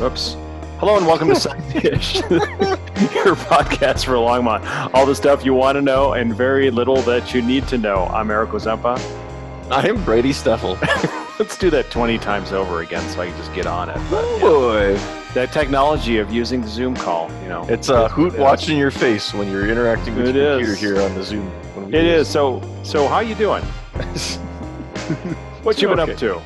[0.00, 0.36] Whoops.
[0.78, 4.90] Hello and welcome to Side Dish, your podcast for Longmont.
[4.92, 8.06] All the stuff you want to know and very little that you need to know.
[8.06, 8.98] I'm Eric Ozempa.
[9.70, 10.78] I am Brady Steffel.
[11.38, 13.96] Let's do that 20 times over again so I can just get on it.
[14.10, 14.96] But, yeah, Boy,
[15.34, 17.64] that technology of using the Zoom call, you know.
[17.68, 20.68] it's a hoot watching your face when you're interacting with It your is.
[20.68, 21.48] computer here on the Zoom.
[21.88, 22.24] It do.
[22.24, 23.62] So, so how you doing?
[25.62, 26.12] What you been Okay.
[26.12, 26.40] up to?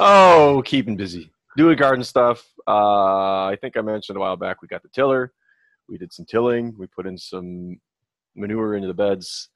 [0.00, 1.30] Oh, keeping busy.
[1.56, 2.44] Doing garden stuff.
[2.68, 5.32] Uh, I think I mentioned a while back we got the tiller.
[5.88, 6.74] We did some tilling.
[6.78, 7.78] We put in some
[8.36, 9.48] manure into the beds.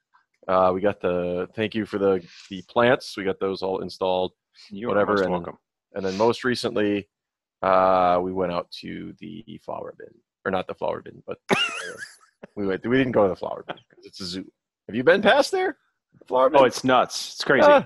[0.47, 3.15] Uh, we got the thank you for the the plants.
[3.15, 4.33] We got those all installed.
[4.69, 5.57] You Whatever, and- welcome.
[5.95, 7.07] And then most recently,
[7.61, 10.07] uh, we went out to the flower bin,
[10.43, 11.55] or not the flower bin, but uh,
[12.55, 12.85] we went.
[12.85, 14.51] We didn't go to the flower bin 'cause it's a zoo.
[14.87, 15.77] Have you been past there?
[16.19, 16.59] The flower bin.
[16.61, 17.33] Oh, it's nuts.
[17.35, 17.67] It's crazy.
[17.69, 17.85] Ah,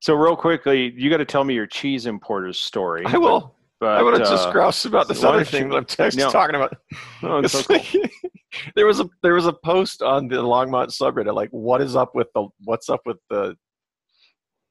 [0.00, 3.04] So real quickly, you got to tell me your cheese importer's story.
[3.06, 3.56] I will.
[3.80, 6.30] But, I want to just uh, grouse about this other thing that I'm text No.
[6.30, 6.76] talking about.
[7.22, 7.76] oh, it's so cool.
[7.76, 8.12] like-
[8.74, 12.14] there was a there was a post on the Longmont subreddit like, what is up
[12.14, 13.54] with the what's up with the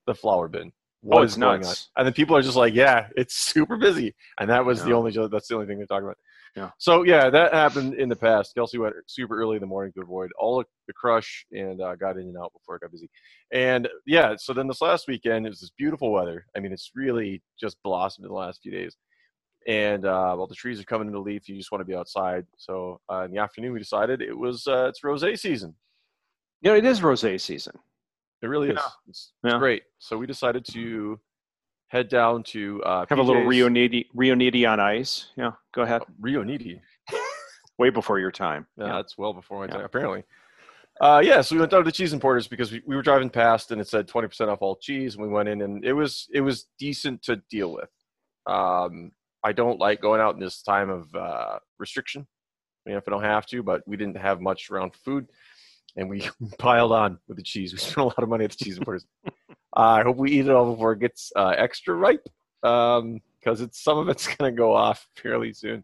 [0.08, 0.72] the flower bin?
[1.02, 1.74] What Oh, is going on?
[1.96, 5.12] And then people are just like, yeah, it's super busy, and that was the only
[5.32, 6.18] that's the only thing they're talking about.
[6.58, 6.72] Yeah.
[6.80, 8.56] So yeah, that happened in the past.
[8.56, 12.18] Kelsey went super early in the morning to avoid all the crush and uh, got
[12.18, 13.10] in and out before it got busy.
[13.54, 16.48] And yeah, so then this last weekend it was this beautiful weather.
[16.56, 18.98] I mean, it's really just blossomed in the last few days.
[19.68, 22.46] And uh, while the trees are coming into leaf, you just want to be outside.
[22.58, 25.76] So uh, in the afternoon, we decided it was uh, it's rosé season.
[26.62, 27.74] You know, it is rosé season.
[28.42, 28.78] It really is.
[28.78, 28.90] Yeah.
[29.10, 29.60] It's, it's Yeah.
[29.60, 29.84] great.
[30.00, 31.20] So we decided to
[31.88, 35.28] head down to uh, Have a little Riunite, Rio Nidi on ice.
[35.36, 36.02] Yeah, go ahead.
[36.22, 36.80] Riunite.
[37.80, 38.66] Way before your time.
[38.78, 39.78] Yeah, that's well before my Yeah.
[39.78, 40.24] time, apparently.
[41.00, 43.30] Uh, yeah, so we went down to the cheese importers because we, we were driving
[43.30, 45.14] past and it said 20% off all cheese.
[45.14, 47.90] And we went in and it was it was decent to deal with.
[48.48, 49.12] Um,
[49.44, 52.26] I don't like going out in this time of uh, restriction.
[52.86, 55.28] I mean, if I don't have to, but we didn't have much around food,
[55.98, 57.74] and we piled on with the cheese.
[57.74, 59.06] We spent a lot of money at the cheese importers.
[59.78, 62.28] Uh, I hope we eat it all before it gets uh, extra ripe,
[62.62, 65.84] because it's some of it's going to go off fairly soon.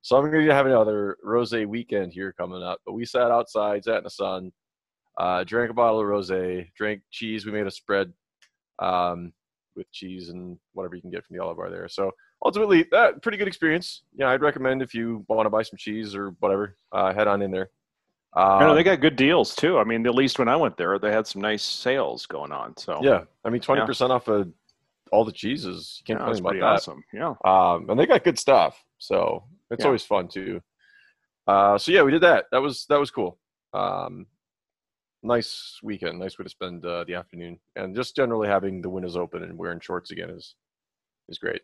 [0.00, 2.80] So I'm going to have another rosé weekend here coming up.
[2.86, 4.52] But we sat outside, sat in the sun,
[5.18, 7.44] uh, drank a bottle of rosé, drank cheese.
[7.44, 8.12] We made a spread
[8.78, 9.34] um,
[9.76, 11.88] with cheese and whatever you can get from the olive bar there.
[11.88, 12.12] So
[12.42, 14.04] ultimately, that pretty good experience.
[14.14, 17.42] Yeah, I'd recommend if you want to buy some cheese or whatever, uh, head on
[17.42, 17.68] in there.
[18.34, 19.78] Um, they got good deals too.
[19.78, 22.76] I mean, at least when I went there, they had some nice sales going on.
[22.76, 24.48] So yeah, I mean, twenty percent off of
[25.10, 26.02] all the cheeses.
[26.06, 26.76] You yeah, can't that's complain about that.
[26.76, 27.02] awesome.
[27.12, 27.34] Yeah.
[27.44, 28.82] um, and they got good stuff.
[28.98, 29.86] So it's Yeah.
[29.86, 30.60] always fun too.
[31.46, 32.44] Uh, so yeah, we did that.
[32.52, 33.38] That was that was cool.
[33.72, 34.26] Um,
[35.22, 39.16] nice weekend, nice way to spend uh, the afternoon, and just generally having the windows
[39.16, 40.54] open and wearing shorts again is
[41.30, 41.62] is great.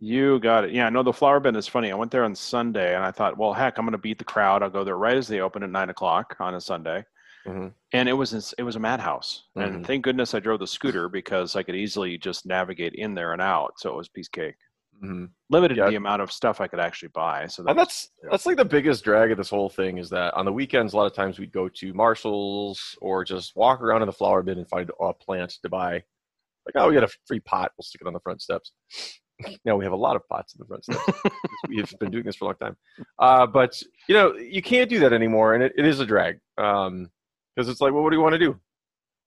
[0.00, 0.72] You got it.
[0.72, 1.90] Yeah, no, the flower bin is funny.
[1.90, 4.24] I went there on Sunday and I thought, well, heck, I'm going to beat the
[4.24, 4.62] crowd.
[4.62, 7.04] I'll go there right as they open at nine o'clock on a Sunday.
[7.46, 7.72] Mhm.
[7.92, 9.44] And it was it was a madhouse.
[9.54, 9.86] And Mhm.
[9.86, 13.42] thank goodness I drove the scooter because I could easily just navigate in there and
[13.42, 13.78] out.
[13.78, 14.56] So it was piece cake.
[15.02, 15.26] Mm-hmm.
[15.50, 15.90] Limited Yeah.
[15.90, 17.46] the amount of stuff I could actually buy.
[17.46, 18.28] So that And was- that's yeah.
[18.30, 20.96] that's like the biggest drag of this whole thing is that on the weekends, a
[20.96, 24.56] lot of times we'd go to Marshalls or just walk around in the flower bin
[24.58, 26.02] and find a plant to buy.
[26.64, 27.72] Like, oh, we got a free pot.
[27.76, 28.72] We'll stick it on the front steps.
[29.64, 31.20] Now we have a lot of pots in the front steps.
[31.68, 32.76] We've been doing this for a long time.
[33.18, 36.38] Uh, but you know, you can't do that anymore, and it, it is a drag
[36.56, 38.58] because it's like, well, what do you want to do?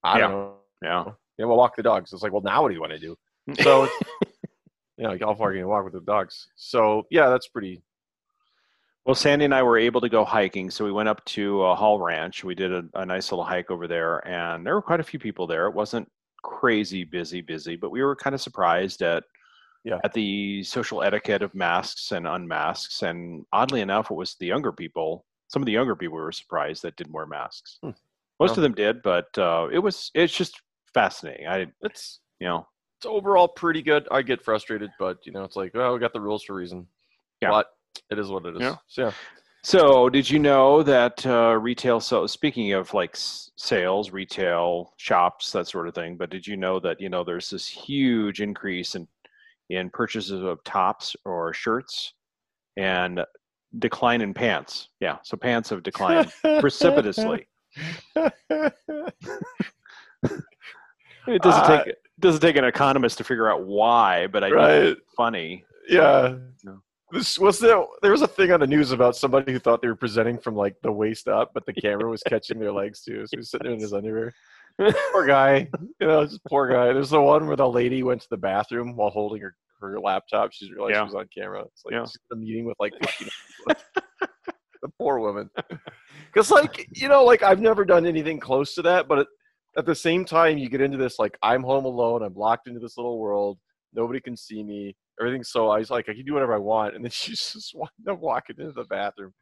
[0.03, 0.35] I don't Yeah.
[0.37, 0.53] know.
[0.81, 1.03] yeah.
[1.39, 2.13] Yeah, we'll walk the dogs.
[2.13, 3.15] It's like, well, now what do you want to do?
[3.61, 3.83] So,
[4.97, 6.47] you know, how far can you walk with the dogs?
[6.55, 7.83] So, yeah, that's pretty.
[9.05, 11.75] Well, Sandy and I were able to go hiking, so we went up to uh,
[11.75, 12.43] Hall Ranch.
[12.43, 15.19] We did a, a nice little hike over there, and there were quite a few
[15.19, 15.67] people there.
[15.67, 16.11] It wasn't
[16.43, 19.23] crazy busy, busy, but we were kind of surprised at
[19.87, 19.99] Yeah.
[20.03, 23.01] at the social etiquette of masks and unmasks.
[23.03, 25.25] And oddly enough, it was the younger people.
[25.47, 27.79] Some of the younger people were surprised that didn't wear masks.
[27.81, 27.91] Hmm.
[28.39, 28.51] Most Well.
[28.57, 30.61] of them did, but uh, it was it's just
[30.93, 31.47] fascinating.
[31.47, 32.67] I It's you know
[32.99, 34.07] it's overall pretty good.
[34.11, 36.55] I get frustrated, but you know, it's like, well, we got the rules for a
[36.57, 36.85] reason.
[37.41, 37.49] Yeah.
[37.51, 37.67] But
[38.11, 38.61] it is what it is.
[38.61, 38.75] Yeah.
[38.87, 39.11] So yeah.
[39.63, 41.99] So, did you know that uh, retail?
[41.99, 46.15] So, speaking of like s- sales, retail shops, that sort of thing.
[46.15, 49.07] But did you know that you know there's this huge increase in
[49.69, 52.13] in purchases of tops or shirts,
[52.77, 53.23] and
[53.79, 54.89] decline in pants?
[54.99, 57.47] Yeah, so pants have declined precipitously.
[61.27, 64.47] It doesn't Uh, take it doesn't take an economist to figure out why, but I
[64.47, 64.83] think right.
[64.83, 65.63] it's funny.
[65.87, 66.35] Yeah.
[66.63, 66.81] No.
[67.11, 67.83] This was there.
[68.01, 70.55] There was a thing on the news about somebody who thought they were presenting from
[70.55, 73.25] like the waist up, but the camera was catching their legs too.
[73.25, 74.33] So he was sitting there in his underwear.
[75.11, 75.67] Poor guy.
[75.99, 76.93] You know, just poor guy.
[76.93, 80.51] There's the one where the lady went to the bathroom while holding her her laptop.
[80.53, 81.01] She's realized Yeah.
[81.01, 81.61] she was on camera.
[81.63, 82.05] It's like Yeah.
[82.05, 82.93] she's in a meeting with like
[83.67, 85.49] the poor woman.
[86.33, 89.27] Because like you know, like I've never done anything close to that, but at,
[89.77, 92.23] at the same time, you get into this like I'm home alone.
[92.23, 93.57] I'm locked into this little world.
[93.93, 94.95] Nobody can see me.
[95.19, 97.73] Everything's so I was like I can do whatever I want, and then she's just
[97.75, 99.33] wound up walking into the bathroom.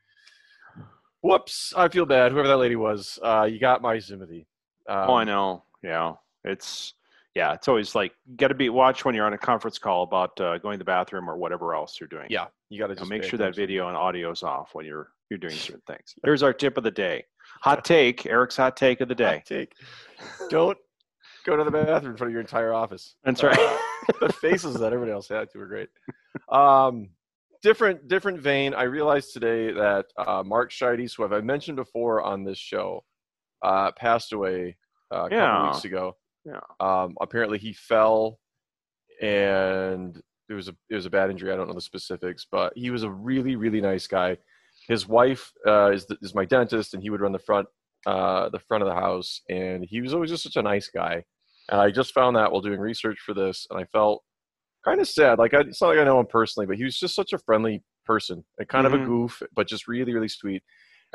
[1.21, 1.73] Whoops!
[1.75, 2.31] I feel bad.
[2.31, 4.45] Whoever that lady was, uh, you got my sympathy.
[4.87, 5.63] Um, oh, I know.
[5.83, 6.93] Yeah, it's
[7.35, 10.39] yeah, it's always like got to be watch when you're on a conference call about
[10.39, 12.27] uh, going to the bathroom or whatever else you're doing.
[12.29, 15.11] Yeah, you got to You know, make sure that video and audio's off when you're
[15.29, 16.15] you're doing certain things.
[16.23, 17.25] Here's our tip of the day.
[17.61, 19.35] Hot take, Eric's hot take of the day.
[19.35, 19.73] Hot take.
[20.49, 20.77] Don't
[21.45, 23.15] go to the bathroom in front of your entire office.
[23.23, 23.59] That's right.
[23.59, 25.89] Uh, the faces that everybody else had to were great.
[26.49, 27.09] Um,
[27.61, 28.73] different, different vein.
[28.73, 33.03] I realized today that uh, Mark Scheides, who I've mentioned before on this show,
[33.65, 34.77] uh, passed away
[35.13, 36.15] uh, a couple weeks ago.
[36.45, 36.59] Yeah.
[36.79, 38.39] Um, apparently, he fell,
[39.21, 41.51] and it was a it was a bad injury.
[41.51, 44.37] I don't know the specifics, but he was a really, really nice guy.
[44.87, 47.67] His wife uh, is the, is my dentist, and he would run the front
[48.05, 51.23] uh, the front of the house, and he was always just such a nice guy.
[51.69, 54.23] And I just found that while doing research for this, and I felt
[54.83, 55.39] kind of sad.
[55.39, 57.39] Like I, it's not like I know him personally, but he was just such a
[57.39, 59.05] friendly person, and kind of a Mhm.
[59.05, 60.61] goof, but just really, really sweet.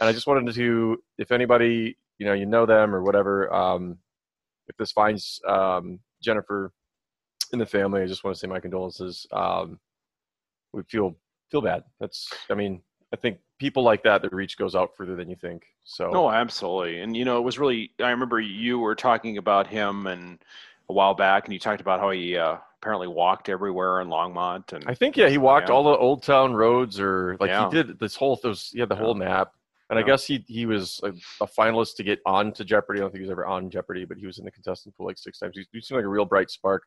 [0.00, 3.96] And I just wanted to, if anybody, you know, you know them or whatever, um,
[4.68, 6.70] if this finds um, Jennifer
[7.52, 9.26] in the family, I just want to say my condolences.
[9.32, 9.80] Um,
[10.72, 11.16] we feel
[11.50, 11.82] feel bad.
[11.98, 12.82] That's, I mean,
[13.12, 15.64] I think people like that, the reach goes out further than you think.
[15.82, 17.00] So No, absolutely.
[17.00, 17.90] And you know, it was really.
[17.98, 20.38] I remember you were talking about him and
[20.90, 24.72] a while back, and you talked about how he uh, apparently walked everywhere in Longmont.
[24.74, 25.74] And I think yeah, he walked Yeah.
[25.74, 27.68] all the old town roads, or like Yeah.
[27.70, 28.38] he did this whole.
[28.42, 29.54] Those yeah had the whole map,
[29.90, 31.08] and I guess he he was a,
[31.42, 33.00] a finalist to get on to Jeopardy.
[33.00, 35.06] I don't think he was ever on Jeopardy, but he was in the contestant pool
[35.06, 35.56] like six times.
[35.56, 36.84] He, he seemed like a real bright spark.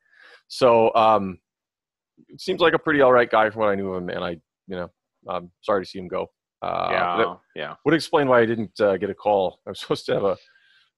[0.48, 1.38] So um,
[2.30, 4.24] it seems like a pretty all right guy from what I knew of him, and
[4.24, 4.32] I
[4.68, 4.90] you know
[5.30, 6.32] I'm sorry to see him go.
[6.62, 7.76] Uh, yeah, yeah.
[7.84, 9.60] would explain why I didn't uh, get a call.
[9.68, 10.38] I was supposed to have a,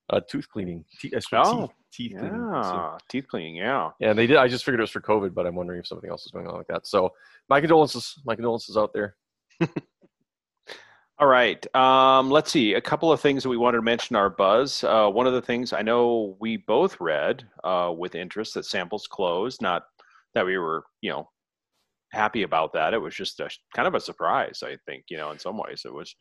[0.09, 0.85] a tooth cleaning.
[0.99, 1.61] Teeth, Oh,
[1.91, 2.37] teeth, teeth cleaning.
[2.39, 3.55] So- Yeah, teeth cleaning.
[3.55, 3.89] Yeah.
[3.99, 4.37] yeah, they did.
[4.37, 6.45] I just figured it was for COVID, but I'm wondering if something else is going
[6.45, 6.85] on like that.
[6.85, 7.13] So,
[7.49, 8.13] my condolences.
[8.25, 9.15] My condolences out there.
[11.17, 11.65] All right.
[11.75, 12.73] Um, let's see.
[12.73, 14.83] A couple of things that we wanted to mention are buzz.
[14.83, 19.07] Uh, one of the things I know we both read uh, with interest that samples
[19.07, 19.61] closed.
[19.61, 19.83] Not
[20.33, 21.29] that we were, you know,
[22.11, 22.93] happy about that.
[22.93, 24.63] It was just a kind of a surprise.
[24.63, 26.15] I think, you know, in some ways, it was.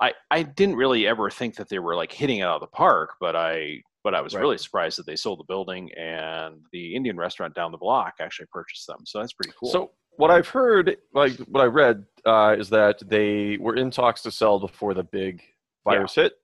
[0.00, 2.66] I I didn't really ever think that they were like hitting it out of the
[2.76, 4.40] park, but I but I was Right.
[4.40, 8.46] really surprised that they sold the building and the Indian restaurant down the block actually
[8.52, 9.00] purchased them.
[9.06, 9.70] So that's pretty cool.
[9.70, 14.22] So, what I've heard, like what I read, uh, is that they were in talks
[14.22, 15.42] to sell before the big
[15.84, 16.34] virus hit,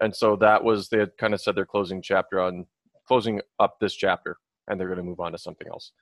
[0.00, 2.66] and so that was they had kind of said they're closing chapter on
[3.06, 5.92] closing up this chapter, and they're going to move on to something else,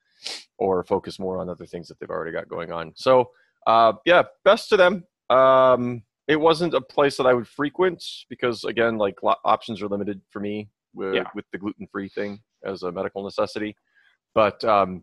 [0.58, 2.92] or focus more on other things that they've already got going on.
[2.94, 3.30] So,
[3.66, 5.04] uh, yeah, best to them.
[5.28, 10.20] Um, it wasn't a place that I would frequent because, again, like options are limited
[10.30, 11.28] for me with, Yeah.
[11.34, 13.76] with the gluten free thing as a medical necessity.
[14.34, 15.02] But um,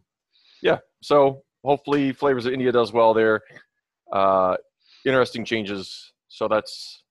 [0.64, 3.42] yeah, so hopefully Flavors of India does well there.
[4.12, 4.58] Uh,
[5.06, 6.12] interesting changes.
[6.28, 7.04] So that's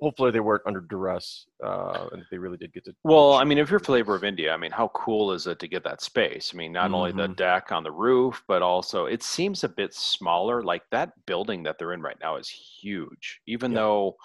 [0.00, 2.94] hopefully they weren't under duress uh, and they really did get to.
[3.02, 5.66] Well, I mean, if you're Flavor of India, I mean, how cool is it to
[5.68, 6.52] get that space?
[6.54, 7.36] I mean, not only the Mhm.
[7.36, 10.62] deck on the roof, but also it seems a bit smaller.
[10.62, 13.78] Like that building that they're in right now is huge, even Yeah.
[13.78, 14.16] though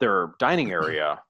[0.00, 1.22] their dining area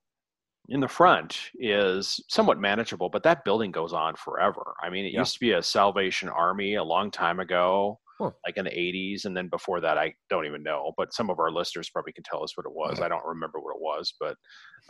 [0.69, 4.75] in the front is somewhat manageable, but that building goes on forever.
[4.83, 5.21] I mean, it Yeah.
[5.21, 7.99] used to be a Salvation Army a long time ago.
[8.21, 8.33] Huh.
[8.45, 10.93] Like in the 80s, and then before that, I don't even know.
[10.97, 13.01] But some of our listeners probably can tell us what it was.
[13.01, 14.37] I don't remember what it was, but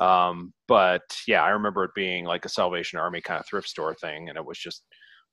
[0.03, 3.95] um, but yeah, I remember it being like a Salvation Army kind of thrift store
[4.01, 4.83] thing, and it was just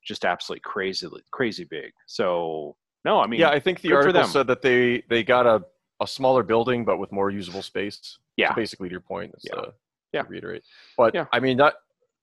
[0.05, 1.91] just absolutely crazy, crazy big.
[2.05, 2.75] So
[3.05, 5.63] no, I mean, yeah, I think the article said that they they got a,
[6.01, 8.19] a smaller building but with more usable space.
[8.35, 8.49] Yeah.
[8.49, 9.67] So basically, to your point, Yeah.
[10.15, 10.23] Yeah.
[10.27, 10.63] reiterate.
[10.97, 11.25] But Yeah.
[11.31, 11.75] I mean, that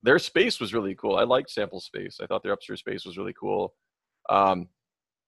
[0.03, 1.15] their space was really cool.
[1.15, 2.19] I liked sample space.
[2.21, 3.73] I thought their upstairs space was really cool.
[4.29, 4.67] Um,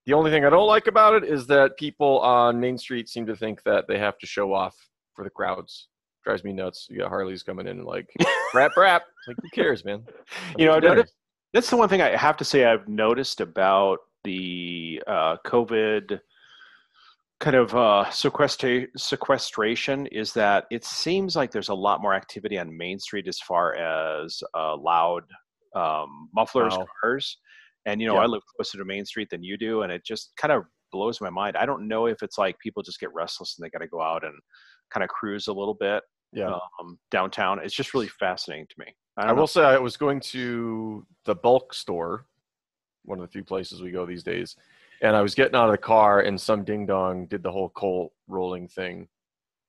[0.06, 3.26] the only thing I don't like about it is that people on Main Street seem
[3.28, 4.76] to think that they have to show off
[5.16, 5.88] for the crowds.
[6.24, 6.88] Drives me nuts.
[6.90, 8.08] You got Harleys coming in and like
[8.54, 9.04] rap rap.
[9.28, 10.04] Like who cares, man?
[10.58, 10.96] You know, Have dinner.
[10.98, 11.14] notice-
[11.54, 16.20] that's the one thing I have to say I've noticed about the uh, COVID
[17.39, 22.58] kind of uh, sequestra- sequestration is that it seems like there's a lot more activity
[22.58, 25.24] on Main Street as far as uh, loud
[25.75, 26.86] um, mufflers, Wow.
[27.01, 27.38] cars.
[27.86, 28.22] And, you know, Yeah.
[28.22, 31.20] I live closer to Main Street than you do, and it just kind of blows
[31.20, 31.58] my mind.
[31.58, 34.01] I don't know if it's like people just get restless and they got to go
[34.01, 34.34] out and
[34.92, 36.01] kind of cruise a little bit
[36.32, 36.58] Yeah.
[36.80, 37.60] um, downtown.
[37.60, 38.96] It's just really fascinating to me.
[39.18, 42.25] I, I will say I was going to the bulk store,
[43.04, 44.56] one of the few places we go these days,
[45.02, 47.70] and I was getting out of the car, and some ding dong did the whole
[47.70, 49.08] coal rolling thing,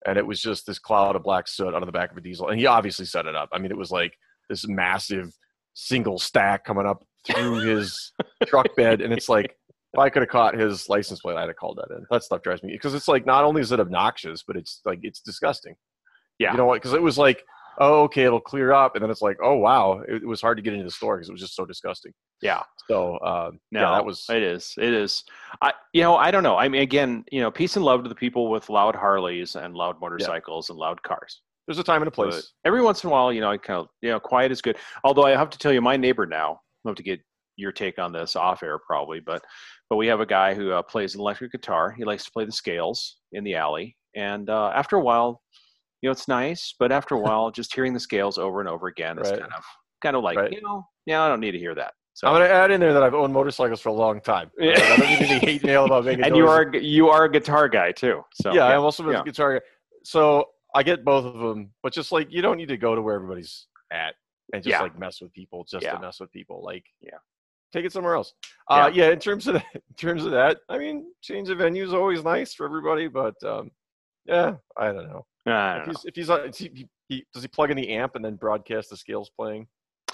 [0.06, 2.20] and it was just this cloud of black soot out of the back of a
[2.20, 3.48] diesel, and he obviously set it up.
[3.52, 4.14] I mean, it was like
[4.48, 5.32] this massive
[5.74, 8.12] single stack coming up through his
[8.46, 9.56] truck bed, and it's like
[9.92, 12.04] if I could have caught his license plate, I'd have called that in.
[12.10, 15.00] That stuff drives me because it's like not only is it obnoxious, but it's like
[15.02, 15.74] it's disgusting.
[16.38, 16.52] Yeah.
[16.52, 16.74] you know what?
[16.74, 17.42] Because it was like,
[17.78, 20.58] oh, okay, it'll clear up, and then it's like, oh wow, it, it was hard
[20.58, 22.12] to get into the store because it was just so disgusting.
[22.42, 22.62] Yeah.
[22.88, 24.74] So um, No, yeah, that was it is.
[24.78, 25.24] It is.
[25.62, 26.56] I you know, I don't know.
[26.56, 29.74] I mean again, you know, peace and love to the people with loud Harleys and
[29.74, 31.40] loud motorcycles and loud cars.
[31.66, 32.34] there's a time and a place.
[32.34, 34.62] But every once in a while, you know, I kind of you know, quiet is
[34.62, 34.76] good.
[35.04, 37.20] Although I have to tell you, my neighbor now, I'll have to get
[37.56, 39.42] your take on this off air probably, but
[39.88, 41.90] but we have a guy who uh, plays an electric guitar.
[41.90, 45.40] He likes to play the scales in the alley, and uh, after a while,
[46.02, 46.74] you know, it's nice.
[46.78, 49.40] But after a while, just hearing the scales over and over again is Right.
[49.40, 49.64] kind of
[50.02, 50.52] kind of like Right.
[50.52, 51.94] you know, yeah, I don't need to hear that.
[52.14, 54.50] So I'm going to add in there that I've owned motorcycles for a long time.
[54.58, 54.72] Yeah.
[54.76, 57.30] I don't need any hate mail about making and you are a- you are a
[57.30, 58.22] guitar guy too.
[58.34, 59.60] So yeah, I'm also a guitar guy.
[60.04, 63.02] So I get both of them, but just like you don't need to go to
[63.02, 64.14] where everybody's at
[64.52, 64.82] and just Yeah.
[64.82, 65.92] like mess with people just Yeah.
[65.94, 66.62] to mess with people.
[66.62, 67.18] Like, Yeah.
[67.72, 68.32] take it somewhere else.
[68.68, 69.10] Uh, yeah.
[69.10, 72.22] in terms of that, in terms of that, I mean, change of venue is always
[72.24, 73.70] nice for everybody, but um,
[74.26, 75.26] yeah, I don't know.
[75.80, 78.16] If he's, if he's, uh, on, he, he, he, does he plug in the amp
[78.16, 79.68] and then broadcast the scales playing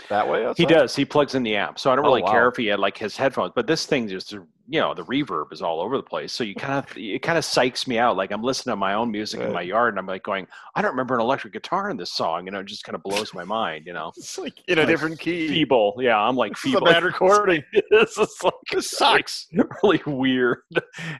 [0.09, 0.53] that way?
[0.57, 0.97] He does.
[0.97, 2.97] He plugs in the amp, so I don't Oh, really care if he had like
[2.97, 3.53] his headphones.
[3.55, 6.33] But this thing just, you know, the reverb is all over the place.
[6.33, 8.17] So you kind of, it kind of psychs me out.
[8.17, 10.81] Like I'm listening to my own music in my yard, and I'm like going, I
[10.83, 12.47] don't remember an electric guitar in this song.
[12.47, 13.85] You know, it just kind of blows my mind.
[13.87, 15.49] You know, It's like in a Like different key.
[15.49, 15.95] feeble.
[15.99, 16.87] Yeah, I'm like This feeble.
[16.87, 17.63] bad recording.
[17.91, 19.49] this is like This sucks.
[19.83, 20.59] really weird.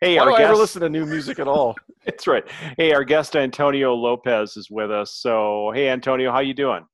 [0.01, 1.77] Hey, Why our do I ever listen to new music at all?
[2.07, 2.45] That's right.
[2.79, 5.13] Hey, our guest Antonio Lopez is with us.
[5.15, 6.85] So, hey, Antonio, how you doing?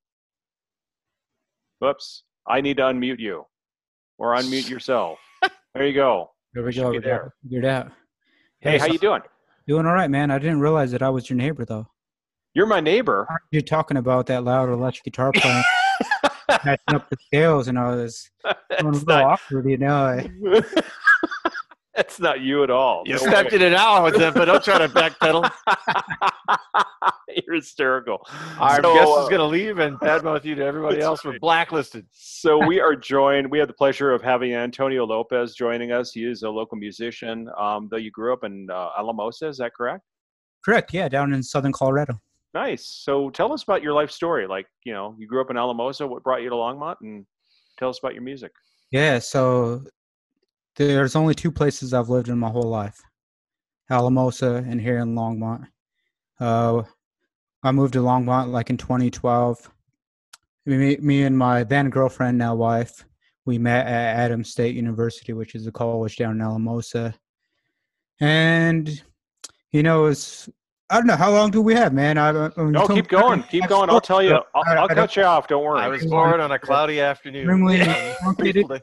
[1.79, 3.45] Whoops, I need to unmute you,
[4.17, 5.19] or unmute yourself.
[5.73, 6.31] There you go.
[6.53, 6.91] There we go.
[6.91, 7.33] be we got there.
[7.43, 7.91] Figured out.
[8.59, 9.21] Hey, how so- you doing?
[9.67, 10.31] Doing all right, man.
[10.31, 11.87] I didn't realize that I was your neighbor though.
[12.55, 13.27] You're my neighbor.
[13.51, 15.63] You're talking about that loud electric guitar playing,
[16.49, 18.55] catching up the scales, and I was feeling
[18.95, 20.19] a little not, awkward, you know.
[21.99, 23.03] I- that's not you at all.
[23.05, 23.57] You No stepped way.
[23.57, 25.49] in it out with them, but don't try to backpedal.
[27.45, 28.25] You're hysterical.
[28.57, 31.25] Our So, guest uh, is going to leave and badmouth you to everybody That's else.
[31.25, 32.05] We're blacklisted.
[32.11, 33.49] So we are joined.
[33.51, 36.11] We have the pleasure of having Antonio Lopez joining us.
[36.11, 37.49] He is a local musician.
[37.57, 40.03] Um, though you grew up in uh, Alamosa, is that correct?
[40.65, 40.93] Correct.
[40.93, 42.19] Yeah, down in southern Colorado.
[42.53, 42.85] Nice.
[43.03, 44.47] So tell us about your life story.
[44.47, 46.07] Like, you know, you grew up in Alamosa.
[46.07, 46.95] What brought you to Longmont?
[47.01, 47.25] And
[47.77, 48.51] tell us about your music.
[48.91, 49.19] Yeah.
[49.19, 49.83] So
[50.87, 53.01] there's only two places I've lived in my whole life:
[53.89, 55.67] Alamosa and here in Longmont.
[56.39, 56.83] Uh,
[57.63, 59.69] I moved to Longmont like in 2012.
[60.65, 63.05] Me, me and my then girlfriend, now wife,
[63.45, 67.13] we met at Adams State University, which is a college down in Alamosa.
[68.21, 69.01] And
[69.71, 70.49] you know, it's
[70.89, 72.17] I don't know how long do we have, man.
[72.17, 73.43] I, I, I No, keep going.
[73.43, 73.89] Keep going.
[73.89, 74.39] I'll tell you.
[74.55, 75.47] I'll, I- I'll cut you off.
[75.47, 75.81] Don't worry.
[75.81, 77.41] I was born on a cloudy afternoon.
[77.43, 77.77] Extremely
[78.71, 78.79] Yeah.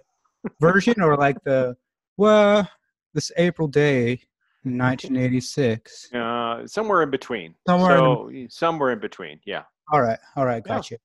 [0.60, 1.76] version or like the
[2.16, 2.68] well
[3.14, 4.20] this april day
[4.64, 7.54] in 1986 uh, somewhere in between.
[7.68, 9.38] Somewhere in somewhere in between.
[9.44, 9.62] Yeah.
[9.92, 10.99] all right all right got you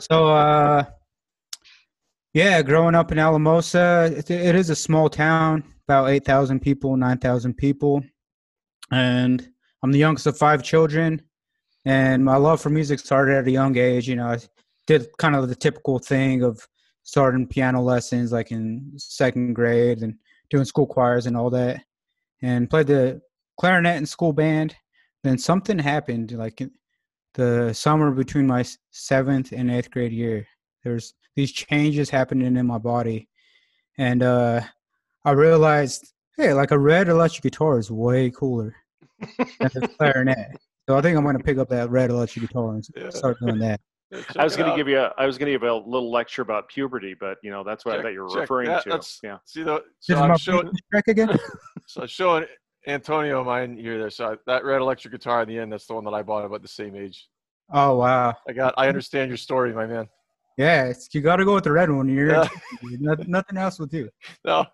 [0.00, 0.84] so uh
[2.34, 7.54] yeah growing up in alamosa it, it is a small town about 8000 people 9000
[7.54, 8.02] people
[8.90, 9.48] and
[9.82, 11.22] i'm the youngest of five children
[11.84, 14.38] and my love for music started at a young age you know i
[14.86, 16.66] did kind of the typical thing of
[17.04, 20.14] starting piano lessons like in second grade and
[20.50, 21.82] doing school choirs and all that
[22.42, 23.20] and played the
[23.58, 24.74] clarinet in school band.
[25.24, 26.60] Then something happened like
[27.34, 30.46] the summer between my seventh and eighth grade year.
[30.84, 33.28] There's these changes happening in my body.
[33.98, 34.62] And uh
[35.24, 38.74] i realized hey like a red electric guitar is way cooler
[39.38, 40.56] than the clarinet.
[40.88, 43.10] So i think i'm going to pick up that red electric guitar and Yeah.
[43.10, 43.80] start doing that
[44.38, 44.98] I was going to give you.
[44.98, 47.84] A, I was going to give a little lecture about puberty, but you know that's
[47.84, 48.82] what I Check- thought you were referring that.
[48.84, 48.88] to.
[48.90, 49.38] That's- Yeah.
[49.44, 51.38] See, the, This so is I'm my showing, Bluetooth track again
[51.86, 52.44] so I'm showing
[52.86, 53.98] Antonio mine here.
[53.98, 56.22] There, so I, that red electric guitar in the end, that's the one that I
[56.22, 57.28] bought about the same age.
[57.72, 58.74] oh wow I got.
[58.76, 60.08] I understand your story, my man.
[60.58, 62.08] Yeah, it's, you got to go with the red one.
[62.08, 62.48] You're Yeah.
[63.00, 64.10] nothing, nothing else will do.
[64.44, 64.66] No,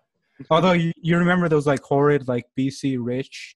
[0.49, 3.55] Although you, you remember those like horrid like BC Rich,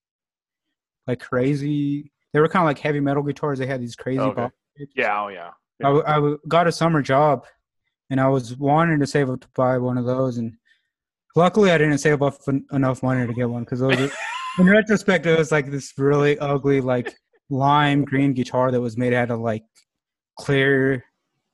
[1.08, 2.12] like crazy.
[2.32, 3.60] They were kind of like heavy metal guitars.
[3.60, 4.20] They had these crazy.
[4.20, 4.42] Okay.
[4.44, 4.56] box-
[4.96, 5.22] Yeah.
[5.22, 5.50] Oh yeah.
[5.84, 7.46] I, I got a summer job,
[8.10, 10.54] and I was wanting to save up to buy one of those, and
[11.36, 12.36] luckily I didn't save up
[12.72, 14.00] enough money to get one because those.
[14.00, 14.12] Are,
[14.60, 17.16] in retrospect, it was like this really ugly like
[17.50, 19.64] lime green guitar that was made out of like
[20.40, 21.04] clear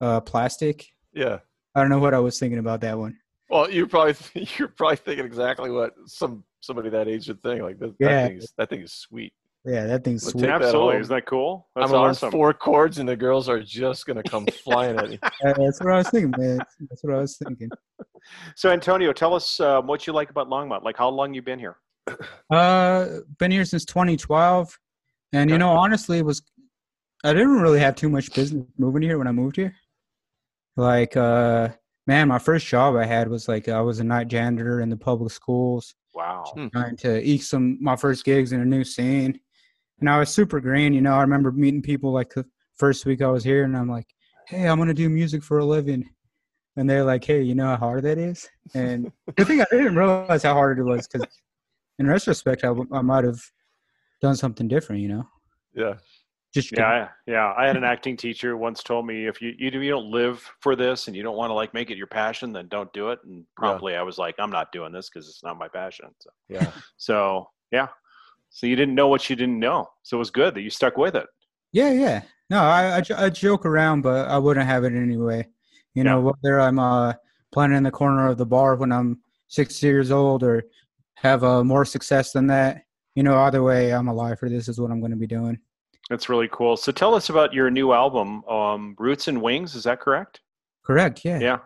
[0.01, 0.86] uh, plastic.
[1.13, 1.39] yeah.
[1.75, 3.15] I don't know what I was thinking about that one.
[3.50, 4.15] Well, you're probably
[4.57, 7.62] you're probably thinking exactly what some somebody that age would think.
[7.62, 8.07] Like that, Yeah.
[8.09, 9.33] that thing is that thing is sweet.
[9.66, 10.42] Yeah, that thing's Let's sweet.
[10.44, 11.01] that Absolutely, home.
[11.01, 11.68] isn't that cool?
[11.75, 12.28] That's I'm gonna awesome.
[12.28, 15.20] learn four chords, and the girls are just gonna come flying at me.
[15.46, 16.60] Uh, that's what I was thinking, man.
[16.89, 17.70] That's what I was thinking.
[18.56, 20.84] So, Antonio, tell us um, what you like about Longmont.
[20.84, 21.78] Like, how long you been here?
[22.50, 24.78] Uh, been here since 2012,
[25.34, 26.42] and you know, honestly, it was
[27.24, 29.74] I didn't really have too much business moving here when I moved here.
[30.78, 31.70] Like, uh,
[32.08, 34.98] man, my first job I had was like I was a night janitor in the
[34.98, 36.46] public schools, Wow.
[36.56, 36.68] Hmm.
[36.70, 39.39] trying to eke some my first gigs in a new scene,
[40.00, 40.94] and I was super green.
[40.94, 43.89] You know, I remember meeting people like the first week I was here, and I'm
[43.89, 44.08] like,
[44.48, 46.10] "Hey, I'm gonna do music for a living,"
[46.75, 49.96] and they're like, "Hey, you know how hard that is?" And I think I didn't
[49.96, 51.27] realize how hard it was because,
[51.98, 53.41] in retrospect, I, I might have
[54.22, 55.01] done something different.
[55.01, 55.27] You know,
[55.74, 55.96] Yeah,
[56.53, 57.53] just Yeah, I, yeah.
[57.58, 60.50] I had an acting teacher once told me if you you, do- you don't live
[60.62, 63.10] for this and you don't want to like make it your passion, then don't do
[63.10, 63.20] it.
[63.24, 66.08] And promptly, I was like, I'm not doing this because it's not my passion.
[66.20, 66.72] So, yeah.
[66.98, 67.88] so yeah.
[68.50, 69.89] So you didn't know what you didn't know.
[70.03, 71.27] So it was good that you stuck with it.
[71.72, 72.22] Yeah, yeah.
[72.50, 75.48] No, I, I, I joke around, but I wouldn't have it anyway.
[75.94, 77.13] You know, whether I'm uh,
[77.51, 80.63] playing in the corner of the bar when I'm 60 years old or
[81.15, 82.84] have uh, more success than that,
[83.15, 85.60] you know, either way, I'm alive for this is what I'm going to be doing.
[86.10, 86.77] That's really cool.
[86.77, 89.75] So tell us about your new album, um, Roots and Wings.
[89.75, 90.41] Is that correct?
[90.84, 91.24] Correct.
[91.24, 91.39] Yeah.
[91.39, 91.58] Yeah.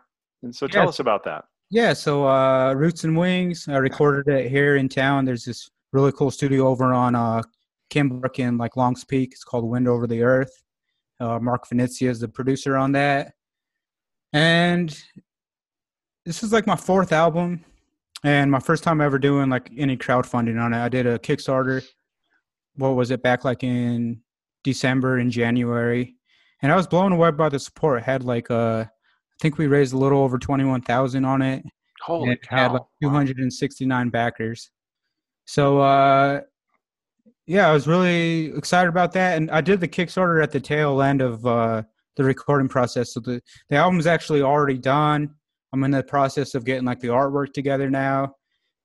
[0.42, 1.46] And so tell us about that.
[1.70, 5.25] Yeah, so uh, Roots and Wings, I recorded it here in town.
[5.25, 7.42] There's this really cool studio over on uh,
[7.90, 9.30] Kimbark in like Longs Peak.
[9.32, 10.52] It's called Wind Over the Earth.
[11.20, 13.34] Uh, Mark Venezia is the producer on that.
[14.34, 14.98] And
[16.26, 17.64] this is like my fourth album
[18.24, 20.84] and my first time ever doing like any crowdfunding on it.
[20.84, 21.86] I did a Kickstarter.
[22.76, 24.22] What was it back like in
[24.64, 26.16] December and January?
[26.64, 28.00] And I was blown away by the support.
[28.00, 31.64] It had like uh I think we raised a little over 21,000 on it
[32.02, 32.74] Holy and it had cow.
[32.74, 34.72] like 269 backers.
[35.46, 36.42] So uh
[37.46, 41.02] yeah, I was really excited about that and I did the Kickstarter at the tail
[41.02, 41.84] end of uh
[42.15, 43.13] the recording process.
[43.13, 45.30] So the the album's actually already done.
[45.74, 48.36] I'm in the process of getting like the artwork together now.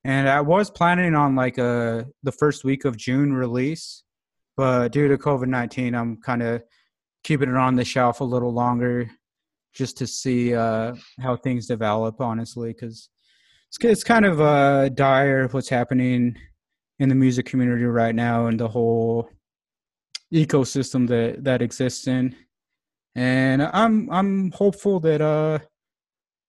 [0.04, 4.02] And I was planning on like uh the first week of June release,
[4.56, 6.62] but due to COVID-19, I'm kind of
[7.24, 9.10] keeping it on the shelf a little longer
[9.74, 13.10] just to see uh how things develop honestly because
[13.68, 16.36] it's, it's kind of uh dire what's happening
[16.98, 19.30] in the music community right now and the whole
[20.32, 22.34] ecosystem that that exists in.
[23.14, 25.58] And i'm i'm hopeful that uh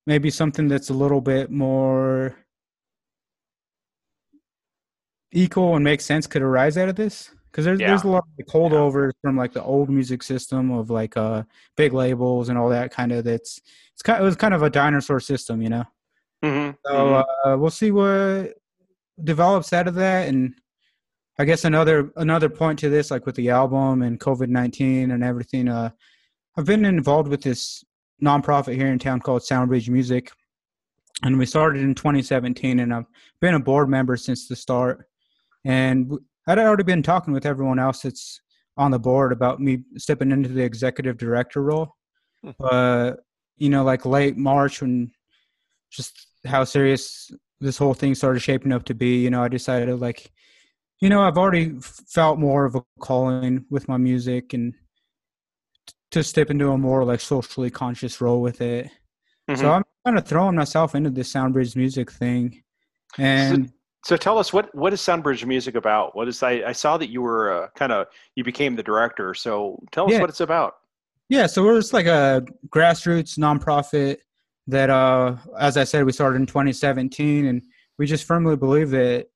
[0.06, 2.36] maybe something that's a little bit more
[5.32, 7.32] equal and makes sense could arise out of this.
[7.52, 11.18] Because there's there's a lot of holdovers from like the old music system of like
[11.18, 11.44] uh
[11.76, 13.60] big labels and all that kind of that's
[13.94, 15.84] it's kind it was kind of a dinosaur system you know?
[16.44, 17.26] Mhm, so mhm.
[17.46, 18.54] uh, we'll see what
[19.24, 20.54] develops out of that, and
[21.38, 25.24] I guess another another point to this, like with the album and COVID nineteen and
[25.24, 25.68] everything.
[25.68, 25.90] Uh,
[26.58, 27.84] I've been involved with this
[28.22, 30.32] nonprofit here in town called Soundbridge Music,
[31.24, 33.06] and we started in 2017, and I've
[33.40, 35.06] been a board member since the start.
[35.66, 36.12] And
[36.48, 38.42] i'd already been talking with everyone else that's
[38.78, 41.96] on the board about me stepping into the executive director role,
[42.44, 42.52] Hmm.
[42.58, 43.18] but
[43.58, 45.12] you know, like late March when
[45.92, 47.30] just how serious
[47.62, 50.32] this whole thing started shaping up to be, you know, I decided like,
[51.00, 54.74] you know, I've already felt more of a calling with my music and
[56.12, 58.90] to step into a more like socially conscious role with it.
[59.50, 59.58] Mhm.
[59.58, 62.64] So I'm kind of throwing myself into this Soundbridge music thing.
[63.18, 63.72] And
[64.06, 66.16] So tell us what what is Soundbridge Music about?
[66.16, 69.34] What is I, I saw that you were uh, kind of you became the director.
[69.34, 70.22] So tell us Yeah.
[70.22, 70.76] what it's about.
[71.28, 74.18] Yeah, so we're just like a grassroots nonprofit
[74.70, 77.62] that, uh, as I said, we started in 2017, and
[77.98, 79.28] we just firmly believe that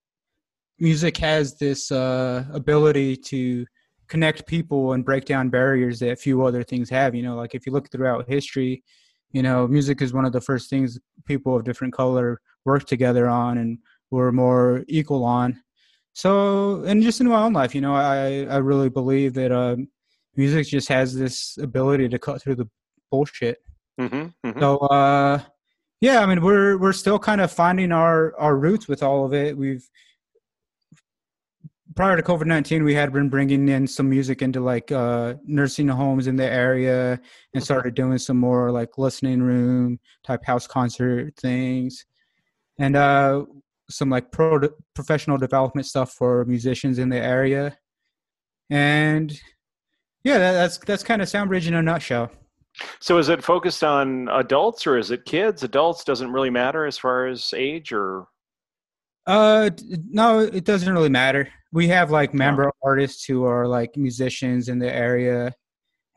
[0.79, 3.65] music has this uh, ability to
[4.07, 7.15] connect people and break down barriers that few other things have.
[7.15, 8.83] You know, like if you look throughout history,
[9.31, 13.27] you know, music is one of the first things people of different color work together
[13.27, 13.79] on and
[14.11, 15.61] were more equal on.
[16.13, 19.87] So, and just in my own life, you know, I I really believe that um,
[20.35, 22.69] music just has this ability to cut through the
[23.09, 23.62] bullshit.
[23.99, 25.39] Mm-hmm, So uh
[26.01, 29.33] yeah, I mean we're we're still kind of finding our our roots with all of
[29.33, 29.57] it.
[29.57, 29.87] We've
[31.95, 36.25] prior to COVID-19 we had been bringing in some music into like uh nursing homes
[36.25, 37.19] in the area
[37.53, 42.05] and started doing some more like listening room type house concert things.
[42.79, 43.45] And uh
[43.89, 44.59] some like pro
[44.95, 47.77] professional development stuff for musicians in the area.
[48.69, 49.31] And
[50.23, 52.31] yeah, that, that's that's kind of Soundbridge in a nutshell.
[52.99, 55.63] So is it focused on adults or is it kids?
[55.63, 58.25] Adults doesn't really matter as far as age or
[59.27, 59.69] Uh,
[60.09, 61.47] no, it doesn't really matter.
[61.71, 65.53] We have like member artists who are like musicians in the area,